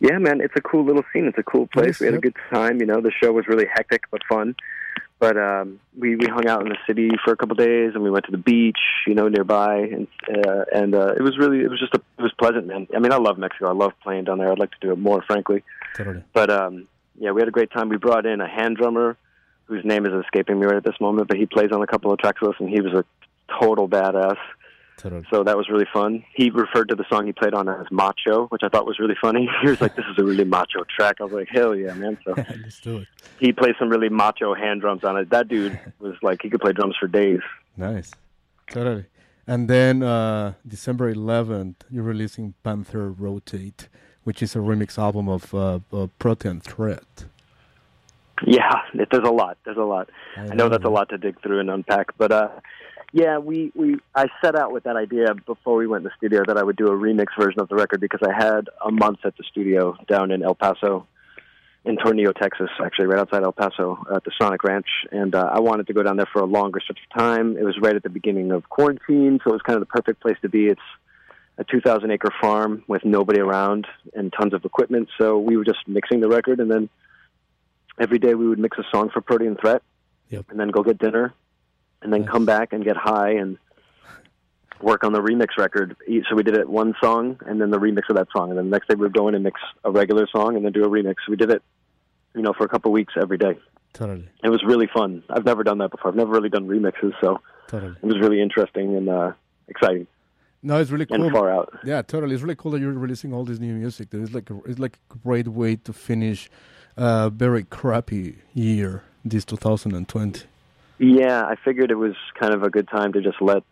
Yeah, 0.00 0.18
man, 0.18 0.40
it's 0.40 0.54
a 0.56 0.62
cool 0.62 0.84
little 0.84 1.04
scene. 1.12 1.26
It's 1.26 1.36
a 1.38 1.42
cool 1.42 1.66
place. 1.66 1.86
Yes, 1.86 2.00
we 2.00 2.06
had 2.06 2.14
yep. 2.14 2.20
a 2.20 2.22
good 2.22 2.36
time. 2.52 2.80
You 2.80 2.86
know, 2.86 3.00
the 3.02 3.12
show 3.22 3.32
was 3.32 3.46
really 3.46 3.66
hectic 3.74 4.02
but 4.10 4.22
fun. 4.28 4.54
But 5.18 5.36
um, 5.36 5.80
we 5.98 6.16
we 6.16 6.26
hung 6.26 6.46
out 6.48 6.62
in 6.62 6.70
the 6.70 6.78
city 6.86 7.10
for 7.22 7.32
a 7.32 7.36
couple 7.36 7.52
of 7.52 7.58
days, 7.58 7.92
and 7.94 8.02
we 8.02 8.10
went 8.10 8.24
to 8.24 8.30
the 8.30 8.38
beach, 8.38 8.78
you 9.06 9.14
know, 9.14 9.28
nearby, 9.28 9.80
and 9.80 10.06
uh, 10.28 10.64
and 10.72 10.94
uh, 10.94 11.12
it 11.14 11.22
was 11.22 11.36
really 11.36 11.60
it 11.60 11.68
was 11.68 11.78
just 11.78 11.94
a, 11.94 12.00
it 12.18 12.22
was 12.22 12.32
pleasant, 12.38 12.66
man. 12.66 12.86
I 12.96 13.00
mean, 13.00 13.12
I 13.12 13.18
love 13.18 13.36
Mexico. 13.36 13.68
I 13.68 13.74
love 13.74 13.92
playing 14.02 14.24
down 14.24 14.38
there. 14.38 14.50
I'd 14.50 14.58
like 14.58 14.70
to 14.70 14.78
do 14.80 14.92
it 14.92 14.98
more, 14.98 15.22
frankly. 15.26 15.62
Totally. 15.94 16.24
But 16.32 16.50
um, 16.50 16.88
yeah, 17.18 17.32
we 17.32 17.42
had 17.42 17.48
a 17.48 17.52
great 17.52 17.70
time. 17.70 17.90
We 17.90 17.98
brought 17.98 18.24
in 18.24 18.40
a 18.40 18.48
hand 18.48 18.78
drummer 18.78 19.18
whose 19.66 19.84
name 19.84 20.06
is 20.06 20.12
escaping 20.24 20.58
me 20.58 20.66
right 20.66 20.76
at 20.76 20.84
this 20.84 20.98
moment, 21.00 21.28
but 21.28 21.36
he 21.36 21.44
plays 21.44 21.70
on 21.70 21.82
a 21.82 21.86
couple 21.86 22.10
of 22.10 22.18
tracks 22.18 22.40
with 22.40 22.50
us, 22.50 22.56
and 22.58 22.70
he 22.70 22.80
was 22.80 22.94
a 22.94 23.04
total 23.60 23.88
badass. 23.88 24.38
Totally. 25.00 25.24
So 25.30 25.42
that 25.44 25.56
was 25.56 25.70
really 25.70 25.86
fun. 25.90 26.22
He 26.34 26.50
referred 26.50 26.90
to 26.90 26.94
the 26.94 27.06
song 27.08 27.24
he 27.24 27.32
played 27.32 27.54
on 27.54 27.68
as 27.70 27.86
macho, 27.90 28.46
which 28.48 28.60
I 28.62 28.68
thought 28.68 28.86
was 28.86 28.98
really 28.98 29.16
funny. 29.20 29.48
He 29.62 29.68
was 29.70 29.80
like, 29.80 29.96
"This 29.96 30.04
is 30.12 30.18
a 30.18 30.24
really 30.24 30.44
macho 30.44 30.84
track." 30.94 31.16
I 31.20 31.24
was 31.24 31.32
like, 31.32 31.48
"Hell 31.48 31.74
yeah, 31.74 31.94
man!" 31.94 32.18
So 32.24 32.34
Let's 32.36 32.80
do 32.80 32.98
it. 32.98 33.08
he 33.38 33.52
played 33.52 33.76
some 33.78 33.88
really 33.88 34.10
macho 34.10 34.54
hand 34.54 34.82
drums 34.82 35.02
on 35.02 35.16
it. 35.16 35.30
That 35.30 35.48
dude 35.48 35.80
was 36.00 36.16
like, 36.22 36.42
he 36.42 36.50
could 36.50 36.60
play 36.60 36.72
drums 36.72 36.96
for 37.00 37.06
days. 37.06 37.40
Nice. 37.78 38.10
Totally. 38.68 39.06
And 39.46 39.68
then 39.68 40.02
uh, 40.02 40.52
December 40.68 41.12
11th, 41.12 41.76
you're 41.90 42.04
releasing 42.04 42.54
Panther 42.62 43.10
Rotate, 43.10 43.88
which 44.24 44.42
is 44.42 44.54
a 44.54 44.58
remix 44.58 44.98
album 44.98 45.28
of 45.28 45.54
uh, 45.54 45.80
uh, 45.92 46.08
Protean 46.18 46.60
Threat. 46.60 47.24
Yeah, 48.46 48.82
it, 48.94 49.08
there's 49.10 49.26
a 49.26 49.32
lot. 49.32 49.56
There's 49.64 49.76
a 49.76 49.82
lot. 49.82 50.10
I 50.36 50.42
I 50.50 50.54
know 50.54 50.68
that's 50.68 50.84
a 50.84 50.90
lot 50.90 51.08
to 51.08 51.18
dig 51.18 51.40
through 51.42 51.60
and 51.60 51.70
unpack, 51.70 52.16
but 52.18 52.30
uh, 52.32 52.48
yeah, 53.12 53.38
we 53.38 53.72
we 53.74 53.98
I 54.14 54.26
set 54.42 54.54
out 54.54 54.72
with 54.72 54.84
that 54.84 54.96
idea 54.96 55.34
before 55.46 55.76
we 55.76 55.86
went 55.86 56.02
in 56.02 56.04
the 56.04 56.16
studio 56.16 56.42
that 56.46 56.56
I 56.56 56.62
would 56.62 56.76
do 56.76 56.86
a 56.86 56.90
remix 56.96 57.26
version 57.38 57.60
of 57.60 57.68
the 57.68 57.74
record 57.74 58.00
because 58.00 58.20
I 58.26 58.32
had 58.32 58.68
a 58.84 58.90
month 58.90 59.20
at 59.24 59.36
the 59.36 59.44
studio 59.50 59.96
down 60.08 60.30
in 60.30 60.42
El 60.42 60.54
Paso, 60.54 61.06
in 61.84 61.96
Tornillo, 61.96 62.32
Texas, 62.34 62.68
actually 62.84 63.06
right 63.06 63.18
outside 63.18 63.42
El 63.42 63.52
Paso 63.52 64.04
at 64.14 64.22
the 64.24 64.30
Sonic 64.40 64.62
Ranch, 64.62 64.86
and 65.10 65.34
uh, 65.34 65.50
I 65.52 65.60
wanted 65.60 65.88
to 65.88 65.92
go 65.92 66.02
down 66.02 66.16
there 66.16 66.28
for 66.32 66.40
a 66.40 66.46
longer 66.46 66.78
stretch 66.80 66.98
of 66.98 67.18
time. 67.18 67.56
It 67.56 67.64
was 67.64 67.76
right 67.80 67.96
at 67.96 68.02
the 68.02 68.10
beginning 68.10 68.52
of 68.52 68.68
quarantine, 68.68 69.40
so 69.42 69.50
it 69.50 69.54
was 69.54 69.62
kind 69.62 69.76
of 69.76 69.80
the 69.80 69.86
perfect 69.86 70.20
place 70.20 70.36
to 70.42 70.48
be. 70.48 70.66
It's 70.66 70.80
a 71.58 71.64
2,000 71.64 72.10
acre 72.10 72.32
farm 72.40 72.84
with 72.86 73.04
nobody 73.04 73.40
around 73.40 73.86
and 74.14 74.32
tons 74.32 74.54
of 74.54 74.64
equipment, 74.64 75.08
so 75.20 75.38
we 75.38 75.56
were 75.56 75.64
just 75.64 75.80
mixing 75.88 76.20
the 76.20 76.28
record, 76.28 76.60
and 76.60 76.70
then 76.70 76.88
every 77.98 78.18
day 78.18 78.34
we 78.34 78.48
would 78.48 78.58
mix 78.58 78.78
a 78.78 78.84
song 78.92 79.10
for 79.10 79.20
Protean 79.20 79.56
Threat, 79.56 79.82
Yep. 80.28 80.46
and 80.50 80.60
then 80.60 80.68
go 80.68 80.82
get 80.82 80.98
dinner, 80.98 81.34
and 82.02 82.12
then 82.12 82.22
Nice. 82.22 82.30
come 82.30 82.46
back 82.46 82.72
and 82.72 82.84
get 82.84 82.96
high 82.96 83.30
and 83.32 83.58
work 84.80 85.04
on 85.04 85.12
the 85.12 85.20
remix 85.20 85.56
record. 85.58 85.96
So 86.28 86.34
we 86.34 86.42
did 86.42 86.56
it 86.56 86.68
one 86.68 86.94
song, 87.02 87.38
and 87.46 87.60
then 87.60 87.70
the 87.70 87.78
remix 87.78 88.08
of 88.08 88.16
that 88.16 88.28
song, 88.34 88.50
and 88.50 88.58
then 88.58 88.66
the 88.66 88.70
next 88.70 88.88
day 88.88 88.94
we 88.94 89.02
would 89.02 89.12
go 89.12 89.28
in 89.28 89.34
and 89.34 89.44
mix 89.44 89.60
a 89.84 89.90
regular 89.90 90.26
song, 90.34 90.56
and 90.56 90.64
then 90.64 90.72
do 90.72 90.84
a 90.84 90.88
remix. 90.88 91.16
We 91.28 91.36
did 91.36 91.50
it, 91.50 91.62
you 92.34 92.42
know, 92.42 92.52
for 92.56 92.64
a 92.64 92.68
couple 92.68 92.90
of 92.90 92.94
weeks 92.94 93.14
every 93.20 93.36
day. 93.38 93.58
Totally. 93.92 94.28
It 94.42 94.48
was 94.48 94.62
really 94.64 94.86
fun. 94.92 95.22
I've 95.28 95.44
never 95.44 95.62
done 95.64 95.78
that 95.78 95.90
before. 95.90 96.10
I've 96.10 96.16
never 96.16 96.30
really 96.30 96.48
done 96.48 96.66
remixes, 96.68 97.12
so 97.20 97.40
Totally. 97.68 97.92
it 98.00 98.06
was 98.06 98.18
really 98.20 98.40
interesting 98.40 98.96
and 98.96 99.08
uh, 99.08 99.32
exciting 99.68 100.06
No, 100.62 100.80
it's 100.80 100.90
really 100.92 101.06
cool. 101.06 101.22
and 101.22 101.32
far 101.32 101.50
out. 101.50 101.76
Yeah, 101.84 102.00
totally. 102.02 102.34
It's 102.34 102.42
really 102.42 102.54
cool 102.54 102.70
that 102.72 102.80
you're 102.80 102.92
releasing 102.92 103.32
all 103.34 103.44
this 103.44 103.58
new 103.58 103.74
music. 103.74 104.08
It's 104.12 104.32
like 104.32 104.48
a, 104.48 104.58
it's 104.64 104.78
like 104.78 104.98
a 105.10 105.18
great 105.18 105.48
way 105.48 105.74
to 105.76 105.92
finish 105.92 106.48
a 106.96 107.30
very 107.30 107.64
crappy 107.64 108.38
year, 108.54 109.02
this 109.24 109.44
2020. 109.44 110.44
Yeah, 111.00 111.44
I 111.44 111.56
figured 111.64 111.90
it 111.90 111.94
was 111.94 112.14
kind 112.38 112.52
of 112.52 112.62
a 112.62 112.68
good 112.68 112.86
time 112.86 113.14
to 113.14 113.22
just 113.22 113.40
let 113.40 113.62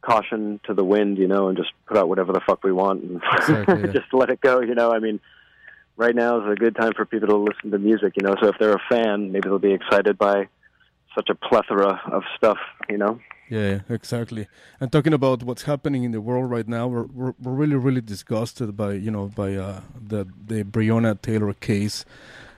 caution 0.00 0.58
to 0.64 0.74
the 0.74 0.82
wind, 0.82 1.16
you 1.16 1.28
know, 1.28 1.46
and 1.46 1.56
just 1.56 1.70
put 1.86 1.96
out 1.96 2.08
whatever 2.08 2.32
the 2.32 2.40
fuck 2.44 2.64
we 2.64 2.72
want 2.72 3.04
and 3.04 3.22
Exactly, 3.38 3.80
yeah. 3.84 3.92
just 3.92 4.12
let 4.12 4.30
it 4.30 4.40
go, 4.40 4.60
you 4.60 4.74
know. 4.74 4.92
I 4.92 4.98
mean, 4.98 5.20
right 5.96 6.14
now 6.14 6.40
is 6.40 6.52
a 6.52 6.56
good 6.56 6.74
time 6.74 6.92
for 6.94 7.04
people 7.04 7.28
to 7.28 7.36
listen 7.36 7.70
to 7.70 7.78
music. 7.78 8.14
You 8.16 8.26
know, 8.26 8.34
so 8.40 8.48
if 8.48 8.56
they're 8.58 8.74
a 8.74 8.82
fan, 8.90 9.30
maybe 9.30 9.48
they'll 9.48 9.60
be 9.60 9.72
excited 9.72 10.18
by 10.18 10.48
such 11.14 11.28
a 11.30 11.36
plethora 11.36 12.00
of 12.10 12.24
stuff. 12.36 12.58
You 12.90 12.98
know. 12.98 13.20
Yeah, 13.48 13.80
exactly. 13.88 14.48
And 14.80 14.90
talking 14.90 15.12
about 15.12 15.44
what's 15.44 15.62
happening 15.62 16.02
in 16.02 16.10
the 16.10 16.20
world 16.20 16.50
right 16.50 16.66
now, 16.66 16.88
we're 16.88 17.04
we're, 17.04 17.34
we're 17.40 17.52
really 17.52 17.76
really 17.76 18.00
disgusted 18.00 18.76
by 18.76 18.94
you 18.94 19.12
know 19.12 19.28
by 19.28 19.54
uh, 19.54 19.82
the 20.08 20.26
the 20.46 20.64
Breonna 20.64 21.20
Taylor 21.22 21.52
case. 21.52 22.04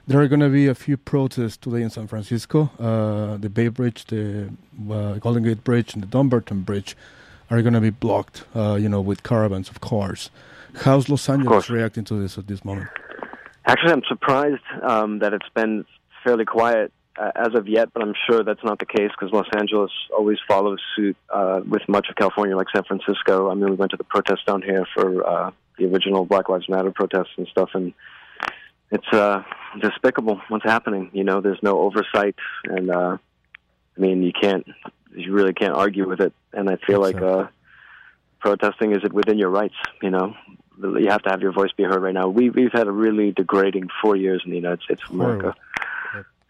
There 0.07 0.21
are 0.21 0.29
going 0.29 0.41
to 0.41 0.51
be 0.51 0.67
a 0.67 0.75
few 0.75 0.99
protests 0.99 1.57
today 1.57 1.81
in 1.81 1.89
San 1.89 2.09
Francisco. 2.09 2.71
Uh, 2.79 3.39
the 3.39 3.49
Bay 3.49 3.69
Bridge, 3.69 4.05
the 4.05 4.51
uh, 4.91 5.15
Golden 5.15 5.45
Gate 5.45 5.65
Bridge, 5.65 5.95
and 5.95 6.03
the 6.03 6.07
Dumbarton 6.07 6.61
Bridge 6.61 6.95
are 7.51 7.63
going 7.63 7.73
to 7.73 7.81
be 7.81 7.89
blocked. 7.89 8.45
Uh, 8.55 8.75
you 8.75 8.91
know, 8.91 9.01
with 9.01 9.23
caravans 9.23 9.71
of 9.71 9.81
cars. 9.81 10.31
How's 10.83 11.09
Los 11.09 11.27
Angeles 11.31 11.71
reacting 11.71 12.05
to 12.05 12.21
this 12.21 12.37
at 12.37 12.47
this 12.49 12.67
moment? 12.67 12.91
Actually, 13.65 13.93
I'm 13.93 14.03
surprised 14.07 14.63
um, 14.83 15.21
that 15.21 15.33
it's 15.33 15.49
been 15.55 15.87
fairly 16.23 16.45
quiet 16.45 16.93
uh, 17.17 17.31
as 17.35 17.55
of 17.55 17.67
yet, 17.67 17.89
but 17.95 18.03
I'm 18.03 18.15
sure 18.29 18.45
that's 18.45 18.63
not 18.63 18.81
the 18.81 18.87
case 18.87 19.11
because 19.19 19.33
Los 19.33 19.49
Angeles 19.57 19.91
always 20.15 20.39
follows 20.47 20.81
suit 20.95 21.17
uh, 21.31 21.63
with 21.67 21.89
much 21.89 22.09
of 22.11 22.17
California, 22.17 22.55
like 22.55 22.67
San 22.75 22.85
Francisco. 22.85 23.51
I 23.51 23.55
mean, 23.55 23.71
we 23.71 23.77
went 23.77 23.93
to 23.93 23.97
the 23.97 24.05
protests 24.05 24.45
down 24.47 24.61
here 24.61 24.87
for 24.95 25.27
uh, 25.27 25.51
the 25.79 25.87
original 25.87 26.27
Black 26.27 26.51
Lives 26.51 26.69
Matter 26.69 26.91
protests 26.91 27.33
and 27.39 27.47
stuff, 27.49 27.71
and 27.73 27.95
it's 28.91 29.09
uh, 29.13 29.43
despicable 29.81 30.41
what's 30.49 30.65
happening. 30.65 31.11
You 31.13 31.25
know, 31.25 31.41
there's 31.41 31.63
no 31.63 31.81
oversight, 31.81 32.37
and 32.65 32.91
uh, 32.91 33.19
I 33.97 34.01
mean, 34.01 34.23
you 34.23 34.33
can't, 34.33 34.67
you 35.15 35.33
really 35.33 35.53
can't 35.53 35.75
argue 35.75 36.09
with 36.09 36.21
it. 36.21 36.33
And 36.53 36.69
I 36.69 36.77
feel 36.77 37.01
like 37.01 37.17
uh, 37.17 37.49
protesting 38.41 38.93
is 38.93 39.05
it 39.05 39.13
within 39.13 39.39
your 39.39 39.51
rights. 39.51 39.75
You 40.03 40.11
know, 40.11 40.35
you 40.81 41.09
have 41.11 41.23
to 41.23 41.31
have 41.31 41.41
your 41.41 41.53
voice 41.53 41.71
be 41.77 41.85
heard 41.85 42.03
right 42.03 42.15
now. 42.15 42.29
We 42.29 42.51
we've 42.51 42.73
had 42.73 42.87
a 42.87 42.93
really 42.93 43.33
degrading 43.33 43.89
four 44.03 44.17
years 44.17 44.43
in 44.45 44.51
the 44.51 44.57
United 44.57 44.83
States 44.83 45.03
of 45.09 45.15
America, 45.15 45.55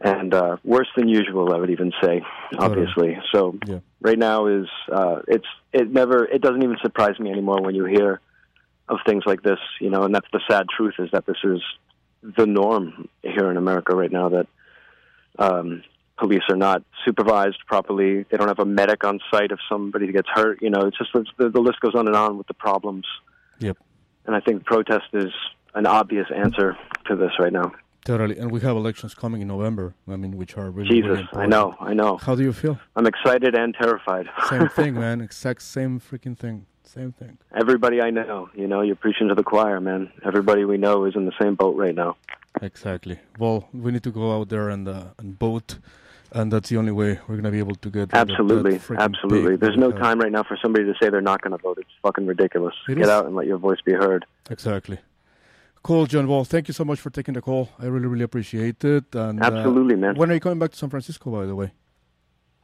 and 0.01 0.35
uh, 0.35 0.57
worse 0.65 0.89
than 0.97 1.09
usual. 1.09 1.53
I 1.55 1.59
would 1.59 1.71
even 1.71 1.93
say, 2.03 2.23
obviously. 2.59 3.19
So 3.33 3.59
yeah. 3.67 3.81
right 4.01 4.19
now 4.19 4.47
is 4.47 4.67
uh, 4.91 5.21
it's 5.29 5.47
it 5.73 5.91
never 5.91 6.25
it 6.25 6.41
doesn't 6.43 6.63
even 6.63 6.77
surprise 6.83 7.19
me 7.19 7.31
anymore 7.31 7.61
when 7.63 7.75
you 7.75 7.85
hear 7.85 8.21
of 8.89 8.99
things 9.07 9.25
like 9.27 9.43
this. 9.43 9.59
You 9.81 9.91
know, 9.91 10.03
and 10.03 10.15
that's 10.15 10.29
the 10.33 10.41
sad 10.49 10.67
truth 10.75 10.95
is 10.99 11.11
that 11.13 11.27
this 11.27 11.39
is 11.45 11.61
the 12.37 12.47
norm 12.47 13.09
here 13.23 13.51
in 13.51 13.57
America 13.57 13.95
right 13.95 14.11
now. 14.11 14.29
That 14.29 14.47
um, 15.39 15.83
police 16.19 16.43
are 16.49 16.57
not 16.57 16.83
supervised 17.05 17.59
properly. 17.67 18.25
They 18.31 18.37
don't 18.37 18.49
have 18.49 18.61
a 18.61 18.65
medic 18.65 19.05
on 19.05 19.21
site 19.31 19.51
if 19.51 19.59
somebody 19.69 20.11
gets 20.13 20.29
hurt. 20.33 20.63
You 20.63 20.71
know, 20.71 20.81
it's 20.83 20.99
just 20.99 21.11
the, 21.13 21.49
the 21.51 21.61
list 21.61 21.81
goes 21.81 21.95
on 21.95 22.07
and 22.07 22.17
on 22.17 22.39
with 22.39 22.47
the 22.47 22.55
problems. 22.55 23.07
Yep 23.59 23.79
and 24.27 24.35
I 24.35 24.41
think 24.41 24.65
protest 24.65 25.07
is 25.13 25.33
an 25.75 25.87
obvious 25.87 26.27
answer 26.35 26.77
to 27.07 27.17
this 27.17 27.31
right 27.39 27.53
now. 27.53 27.73
Totally, 28.05 28.39
and 28.39 28.51
we 28.51 28.61
have 28.61 28.77
elections 28.77 29.15
coming 29.15 29.41
in 29.41 29.49
November. 29.49 29.95
I 30.07 30.17
mean, 30.17 30.37
which 30.37 30.59
are 30.59 30.71
really 30.71 30.89
Jesus. 30.89 31.27
Really 31.33 31.45
I 31.45 31.47
know, 31.47 31.75
I 31.81 31.95
know. 31.95 32.19
How 32.19 32.35
do 32.35 32.43
you 32.43 32.53
feel? 32.53 32.79
I'm 32.97 33.07
excited 33.07 33.55
and 33.55 33.75
terrified. 33.75 34.29
same 34.51 34.69
thing, 34.69 34.95
man. 35.05 35.23
Exact 35.23 35.63
same 35.63 36.01
freaking 36.01 36.37
thing. 36.37 36.67
Same 36.85 37.13
thing. 37.13 37.39
Everybody 37.55 38.01
I 38.01 38.11
know, 38.11 38.51
you 38.55 38.67
know, 38.67 38.83
you're 38.83 38.97
preaching 38.97 39.29
to 39.29 39.35
the 39.35 39.43
choir, 39.43 39.81
man. 39.81 40.13
Everybody 40.25 40.65
we 40.65 40.77
know 40.77 41.05
is 41.05 41.17
in 41.17 41.25
the 41.25 41.33
same 41.41 41.55
boat 41.55 41.77
right 41.77 41.95
now. 41.95 42.17
Exactly. 42.63 43.19
Well, 43.39 43.69
we 43.73 43.91
need 43.91 44.05
to 44.05 44.13
go 44.13 44.39
out 44.39 44.49
there 44.49 44.69
and 44.69 44.87
uh, 44.87 45.07
and 45.19 45.39
vote 45.39 45.79
and 46.35 46.53
that's 46.53 46.69
the 46.69 46.77
only 46.77 46.93
way 46.93 47.21
we're 47.29 47.37
going 47.37 47.45
to 47.45 47.51
be 47.51 47.61
able 47.61 47.77
to 47.77 47.91
get 47.91 48.13
absolutely, 48.13 48.81
absolutely. 48.99 49.57
There's 49.57 49.77
no 49.77 49.93
time 49.93 50.21
right 50.21 50.33
now 50.33 50.43
for 50.43 50.59
somebody 50.61 50.85
to 50.85 50.95
say 51.01 51.09
they're 51.09 51.21
not 51.21 51.41
going 51.43 51.57
to 51.57 51.63
vote. 51.63 51.79
It's 51.79 51.89
fucking 52.03 52.27
ridiculous. 52.27 52.75
It 52.89 52.97
get 52.97 53.05
is. 53.05 53.09
out 53.09 53.27
and 53.27 53.37
let 53.37 53.47
your 53.47 53.59
voice 53.59 53.81
be 53.85 53.93
heard. 53.93 54.27
Exactly. 54.51 54.99
Cool, 55.83 56.07
John. 56.07 56.27
Well, 56.27 56.45
thank 56.45 56.67
you 56.67 56.75
so 56.75 56.85
much 56.85 56.99
for 56.99 57.11
taking 57.11 57.35
the 57.35 57.43
call. 57.43 57.69
I 57.79 57.87
really, 57.87 58.07
really 58.07 58.25
appreciate 58.25 58.83
it. 58.85 59.15
And 59.15 59.43
uh, 59.43 59.47
absolutely, 59.47 59.95
uh, 59.95 59.99
man. 59.99 60.17
When 60.17 60.31
are 60.31 60.35
you 60.35 60.41
coming 60.41 60.59
back 60.59 60.73
to 60.73 60.77
San 60.77 60.91
Francisco, 60.91 61.31
by 61.31 61.47
the 61.47 61.55
way? 61.55 61.73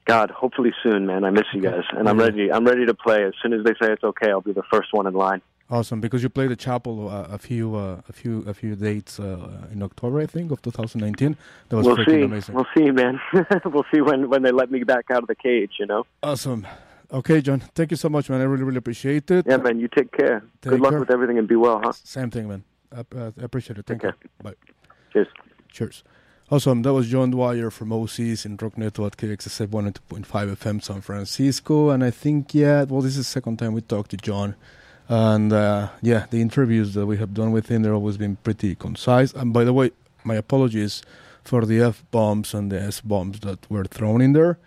God, 0.06 0.30
hopefully 0.30 0.72
soon, 0.82 1.06
man. 1.06 1.24
I 1.24 1.30
miss 1.30 1.44
you 1.52 1.60
guys, 1.60 1.84
and 1.92 2.08
I'm 2.08 2.18
ready. 2.18 2.50
I'm 2.50 2.64
ready 2.64 2.86
to 2.86 2.94
play. 2.94 3.24
As 3.24 3.34
soon 3.42 3.52
as 3.52 3.64
they 3.64 3.72
say 3.72 3.92
it's 3.92 4.02
okay, 4.02 4.30
I'll 4.30 4.40
be 4.40 4.52
the 4.52 4.62
first 4.72 4.92
one 4.92 5.06
in 5.06 5.14
line. 5.14 5.42
Awesome, 5.70 6.00
because 6.00 6.20
you 6.24 6.28
played 6.28 6.50
the 6.50 6.56
chapel 6.56 7.08
uh, 7.08 7.28
a 7.30 7.38
few, 7.38 7.76
uh, 7.76 8.00
a 8.08 8.12
few, 8.12 8.42
a 8.42 8.52
few 8.52 8.74
dates 8.74 9.20
uh, 9.20 9.68
in 9.72 9.84
October, 9.84 10.18
I 10.20 10.26
think, 10.26 10.50
of 10.50 10.60
2019. 10.62 11.36
That 11.68 11.76
was 11.76 11.86
we'll 11.86 11.96
freaking 11.96 12.06
see. 12.06 12.22
amazing. 12.22 12.54
We'll 12.56 12.66
see, 12.76 12.90
man. 12.90 13.20
we'll 13.66 13.86
see 13.94 14.00
when 14.00 14.28
when 14.28 14.42
they 14.42 14.50
let 14.50 14.72
me 14.72 14.82
back 14.82 15.12
out 15.12 15.22
of 15.22 15.28
the 15.28 15.36
cage. 15.36 15.74
You 15.78 15.86
know. 15.86 16.06
Awesome. 16.24 16.66
Okay, 17.12 17.40
John. 17.40 17.60
Thank 17.60 17.92
you 17.92 17.96
so 17.96 18.08
much, 18.08 18.28
man. 18.30 18.40
I 18.40 18.44
really, 18.44 18.64
really 18.64 18.78
appreciate 18.78 19.30
it. 19.30 19.46
Yeah, 19.48 19.58
man. 19.58 19.78
You 19.78 19.88
take 19.88 20.10
care. 20.10 20.42
Take 20.62 20.72
Good 20.72 20.80
luck 20.80 20.90
care. 20.90 21.00
with 21.00 21.10
everything 21.12 21.38
and 21.38 21.46
be 21.46 21.56
well, 21.56 21.80
huh? 21.82 21.92
Same 21.92 22.30
thing, 22.30 22.48
man. 22.48 22.64
I, 22.92 23.00
uh, 23.16 23.30
I 23.40 23.44
appreciate 23.44 23.78
it. 23.78 23.86
Thank 23.86 24.02
take 24.02 24.12
you. 24.12 24.28
Care. 24.42 24.52
Bye. 24.52 24.54
Cheers. 25.12 25.28
Cheers. 25.70 26.04
Awesome. 26.52 26.82
That 26.82 26.92
was 26.92 27.06
John 27.06 27.30
Dwyer 27.30 27.70
from 27.70 27.90
Osees 27.90 28.44
in 28.44 28.56
Rock 28.60 28.76
Network 28.76 29.16
KXSF 29.16 29.68
102.5 29.68 30.56
FM 30.56 30.82
San 30.82 31.00
Francisco. 31.00 31.90
And 31.90 32.02
I 32.02 32.10
think, 32.10 32.56
yeah, 32.56 32.82
well, 32.82 33.02
this 33.02 33.12
is 33.12 33.18
the 33.18 33.22
second 33.22 33.60
time 33.60 33.72
we 33.72 33.82
talked 33.82 34.10
to 34.10 34.16
John. 34.16 34.56
And 35.08 35.52
uh, 35.52 35.90
yeah, 36.02 36.26
the 36.30 36.40
interviews 36.40 36.94
that 36.94 37.06
we 37.06 37.18
have 37.18 37.34
done 37.34 37.52
with 37.52 37.68
him, 37.68 37.82
they've 37.82 37.92
always 37.92 38.16
been 38.16 38.34
pretty 38.34 38.74
concise. 38.74 39.32
And 39.32 39.52
by 39.52 39.62
the 39.62 39.72
way, 39.72 39.92
my 40.24 40.34
apologies 40.34 41.02
for 41.44 41.64
the 41.64 41.80
F 41.82 42.02
bombs 42.10 42.52
and 42.52 42.72
the 42.72 42.82
S 42.82 43.00
bombs 43.00 43.38
that 43.40 43.70
were 43.70 43.84
thrown 43.84 44.20
in 44.20 44.32
there. 44.32 44.58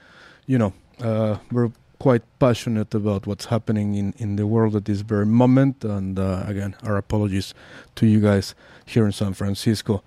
You 0.45 0.59
know, 0.59 0.73
uh, 1.01 1.39
we're 1.51 1.73
quite 1.99 2.23
passionate 2.39 2.95
about 2.95 3.27
what's 3.27 3.47
happening 3.47 3.95
in, 3.95 4.13
in 4.17 4.37
the 4.37 4.47
world 4.47 4.77
at 4.77 4.85
this 4.85 5.01
very 5.01 5.25
moment. 5.25 5.83
And 5.83 6.17
uh, 6.17 6.45
again, 6.47 6.77
our 6.81 6.95
apologies 6.95 7.53
to 7.95 8.07
you 8.07 8.21
guys 8.21 8.55
here 8.85 9.05
in 9.05 9.11
San 9.11 9.33
Francisco. 9.33 10.01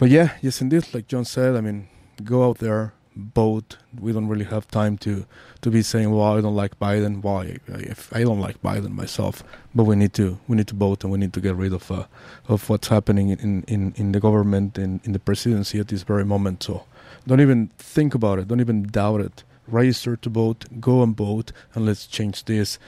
But 0.00 0.08
yeah, 0.08 0.30
yes, 0.40 0.62
indeed, 0.62 0.86
like 0.94 1.08
John 1.08 1.26
said, 1.26 1.54
I 1.56 1.60
mean, 1.60 1.86
go 2.24 2.48
out 2.48 2.56
there, 2.56 2.94
vote. 3.14 3.76
We 4.00 4.12
don't 4.12 4.28
really 4.28 4.46
have 4.46 4.66
time 4.66 4.96
to 4.98 5.26
to 5.60 5.70
be 5.70 5.82
saying, 5.82 6.10
"Well, 6.10 6.38
I 6.38 6.40
don't 6.40 6.56
like 6.56 6.78
Biden." 6.78 7.22
Why? 7.22 7.58
If 7.68 8.10
I 8.16 8.22
don't 8.22 8.40
like 8.40 8.62
Biden 8.62 8.92
myself, 8.92 9.44
but 9.74 9.84
we 9.84 9.96
need 9.96 10.14
to 10.14 10.38
we 10.48 10.56
need 10.56 10.68
to 10.68 10.74
vote 10.74 11.04
and 11.04 11.12
we 11.12 11.18
need 11.18 11.34
to 11.34 11.40
get 11.42 11.54
rid 11.54 11.74
of 11.74 11.90
uh, 11.90 12.06
of 12.48 12.70
what's 12.70 12.88
happening 12.88 13.28
in, 13.28 13.62
in, 13.68 13.92
in 13.94 14.12
the 14.12 14.20
government 14.20 14.78
and 14.78 15.00
in 15.04 15.12
the 15.12 15.18
presidency 15.18 15.78
at 15.78 15.88
this 15.88 16.02
very 16.02 16.24
moment. 16.24 16.62
So 16.62 16.84
don't 17.26 17.42
even 17.42 17.68
think 17.76 18.14
about 18.14 18.38
it. 18.38 18.48
Don't 18.48 18.60
even 18.60 18.84
doubt 18.84 19.20
it. 19.20 19.44
Register 19.66 20.16
to 20.16 20.30
vote. 20.30 20.64
Go 20.80 21.02
and 21.02 21.14
vote, 21.14 21.52
and 21.74 21.84
let's 21.84 22.06
change 22.06 22.46
this. 22.46 22.78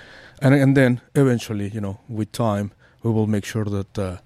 And 0.41 0.55
and 0.55 0.75
then 0.75 1.03
eventually, 1.15 1.69
you 1.69 1.83
know, 1.83 1.99
with 2.09 2.33
time, 2.33 2.73
we 3.03 3.11
will 3.11 3.27
make 3.27 3.45
sure 3.45 3.67
that 3.67 3.99
uh, 3.99 4.17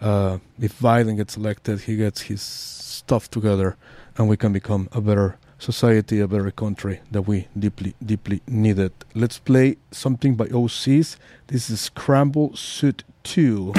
uh, 0.00 0.38
if 0.60 0.78
Biden 0.78 1.16
gets 1.16 1.36
elected, 1.36 1.80
he 1.82 1.96
gets 1.96 2.22
his 2.22 2.42
stuff 2.42 3.30
together, 3.30 3.76
and 4.16 4.28
we 4.28 4.36
can 4.36 4.52
become 4.52 4.88
a 4.92 5.00
better 5.00 5.36
society, 5.58 6.20
a 6.20 6.26
better 6.26 6.50
country 6.50 7.00
that 7.10 7.22
we 7.22 7.46
deeply, 7.58 7.94
deeply 8.04 8.40
needed. 8.46 8.92
Let's 9.14 9.38
play 9.38 9.76
something 9.90 10.34
by 10.34 10.46
Osees. 10.46 11.16
This 11.48 11.70
is 11.70 11.80
Scramble 11.80 12.56
Suit 12.56 13.04
2. 13.24 13.72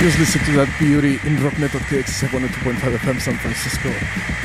Just 0.00 0.18
listen 0.18 0.42
to 0.44 0.52
that 0.52 0.74
beauty 0.78 1.18
in 1.24 1.42
Rock 1.42 1.58
Network 1.58 1.82
KX 1.84 2.24
102.5 2.28 2.96
FM 2.96 3.20
San 3.20 3.36
Francisco. 3.36 4.39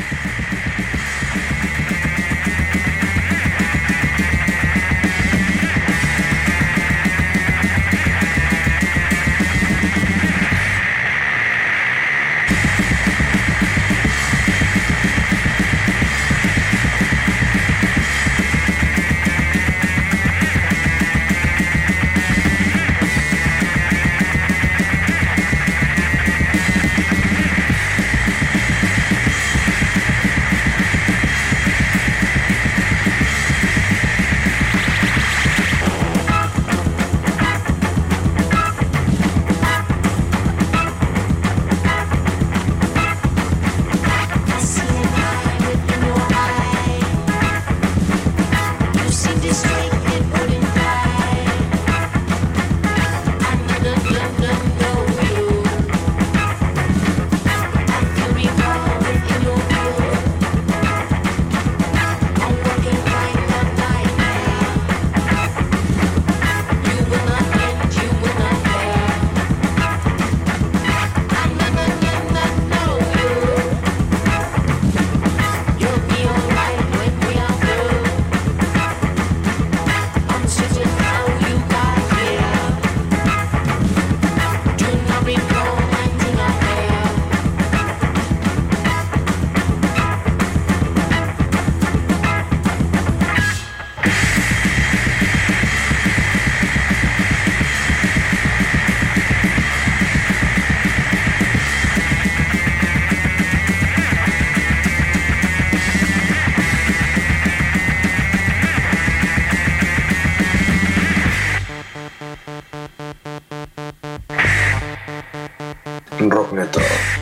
Rockneto. 116.76 117.16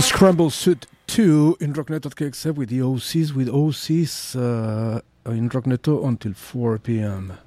Scramble 0.00 0.50
Suit 0.50 0.86
2 1.06 1.58
in 1.60 1.72
Rockneto 1.74 2.12
KXF 2.12 2.56
with 2.56 2.70
the 2.70 2.80
Osees, 2.80 3.32
with 3.32 3.48
Osees 3.48 4.34
uh, 4.34 5.00
in 5.30 5.48
Rockneto 5.48 6.04
until 6.04 6.34
4 6.34 6.78
p.m. 6.78 7.38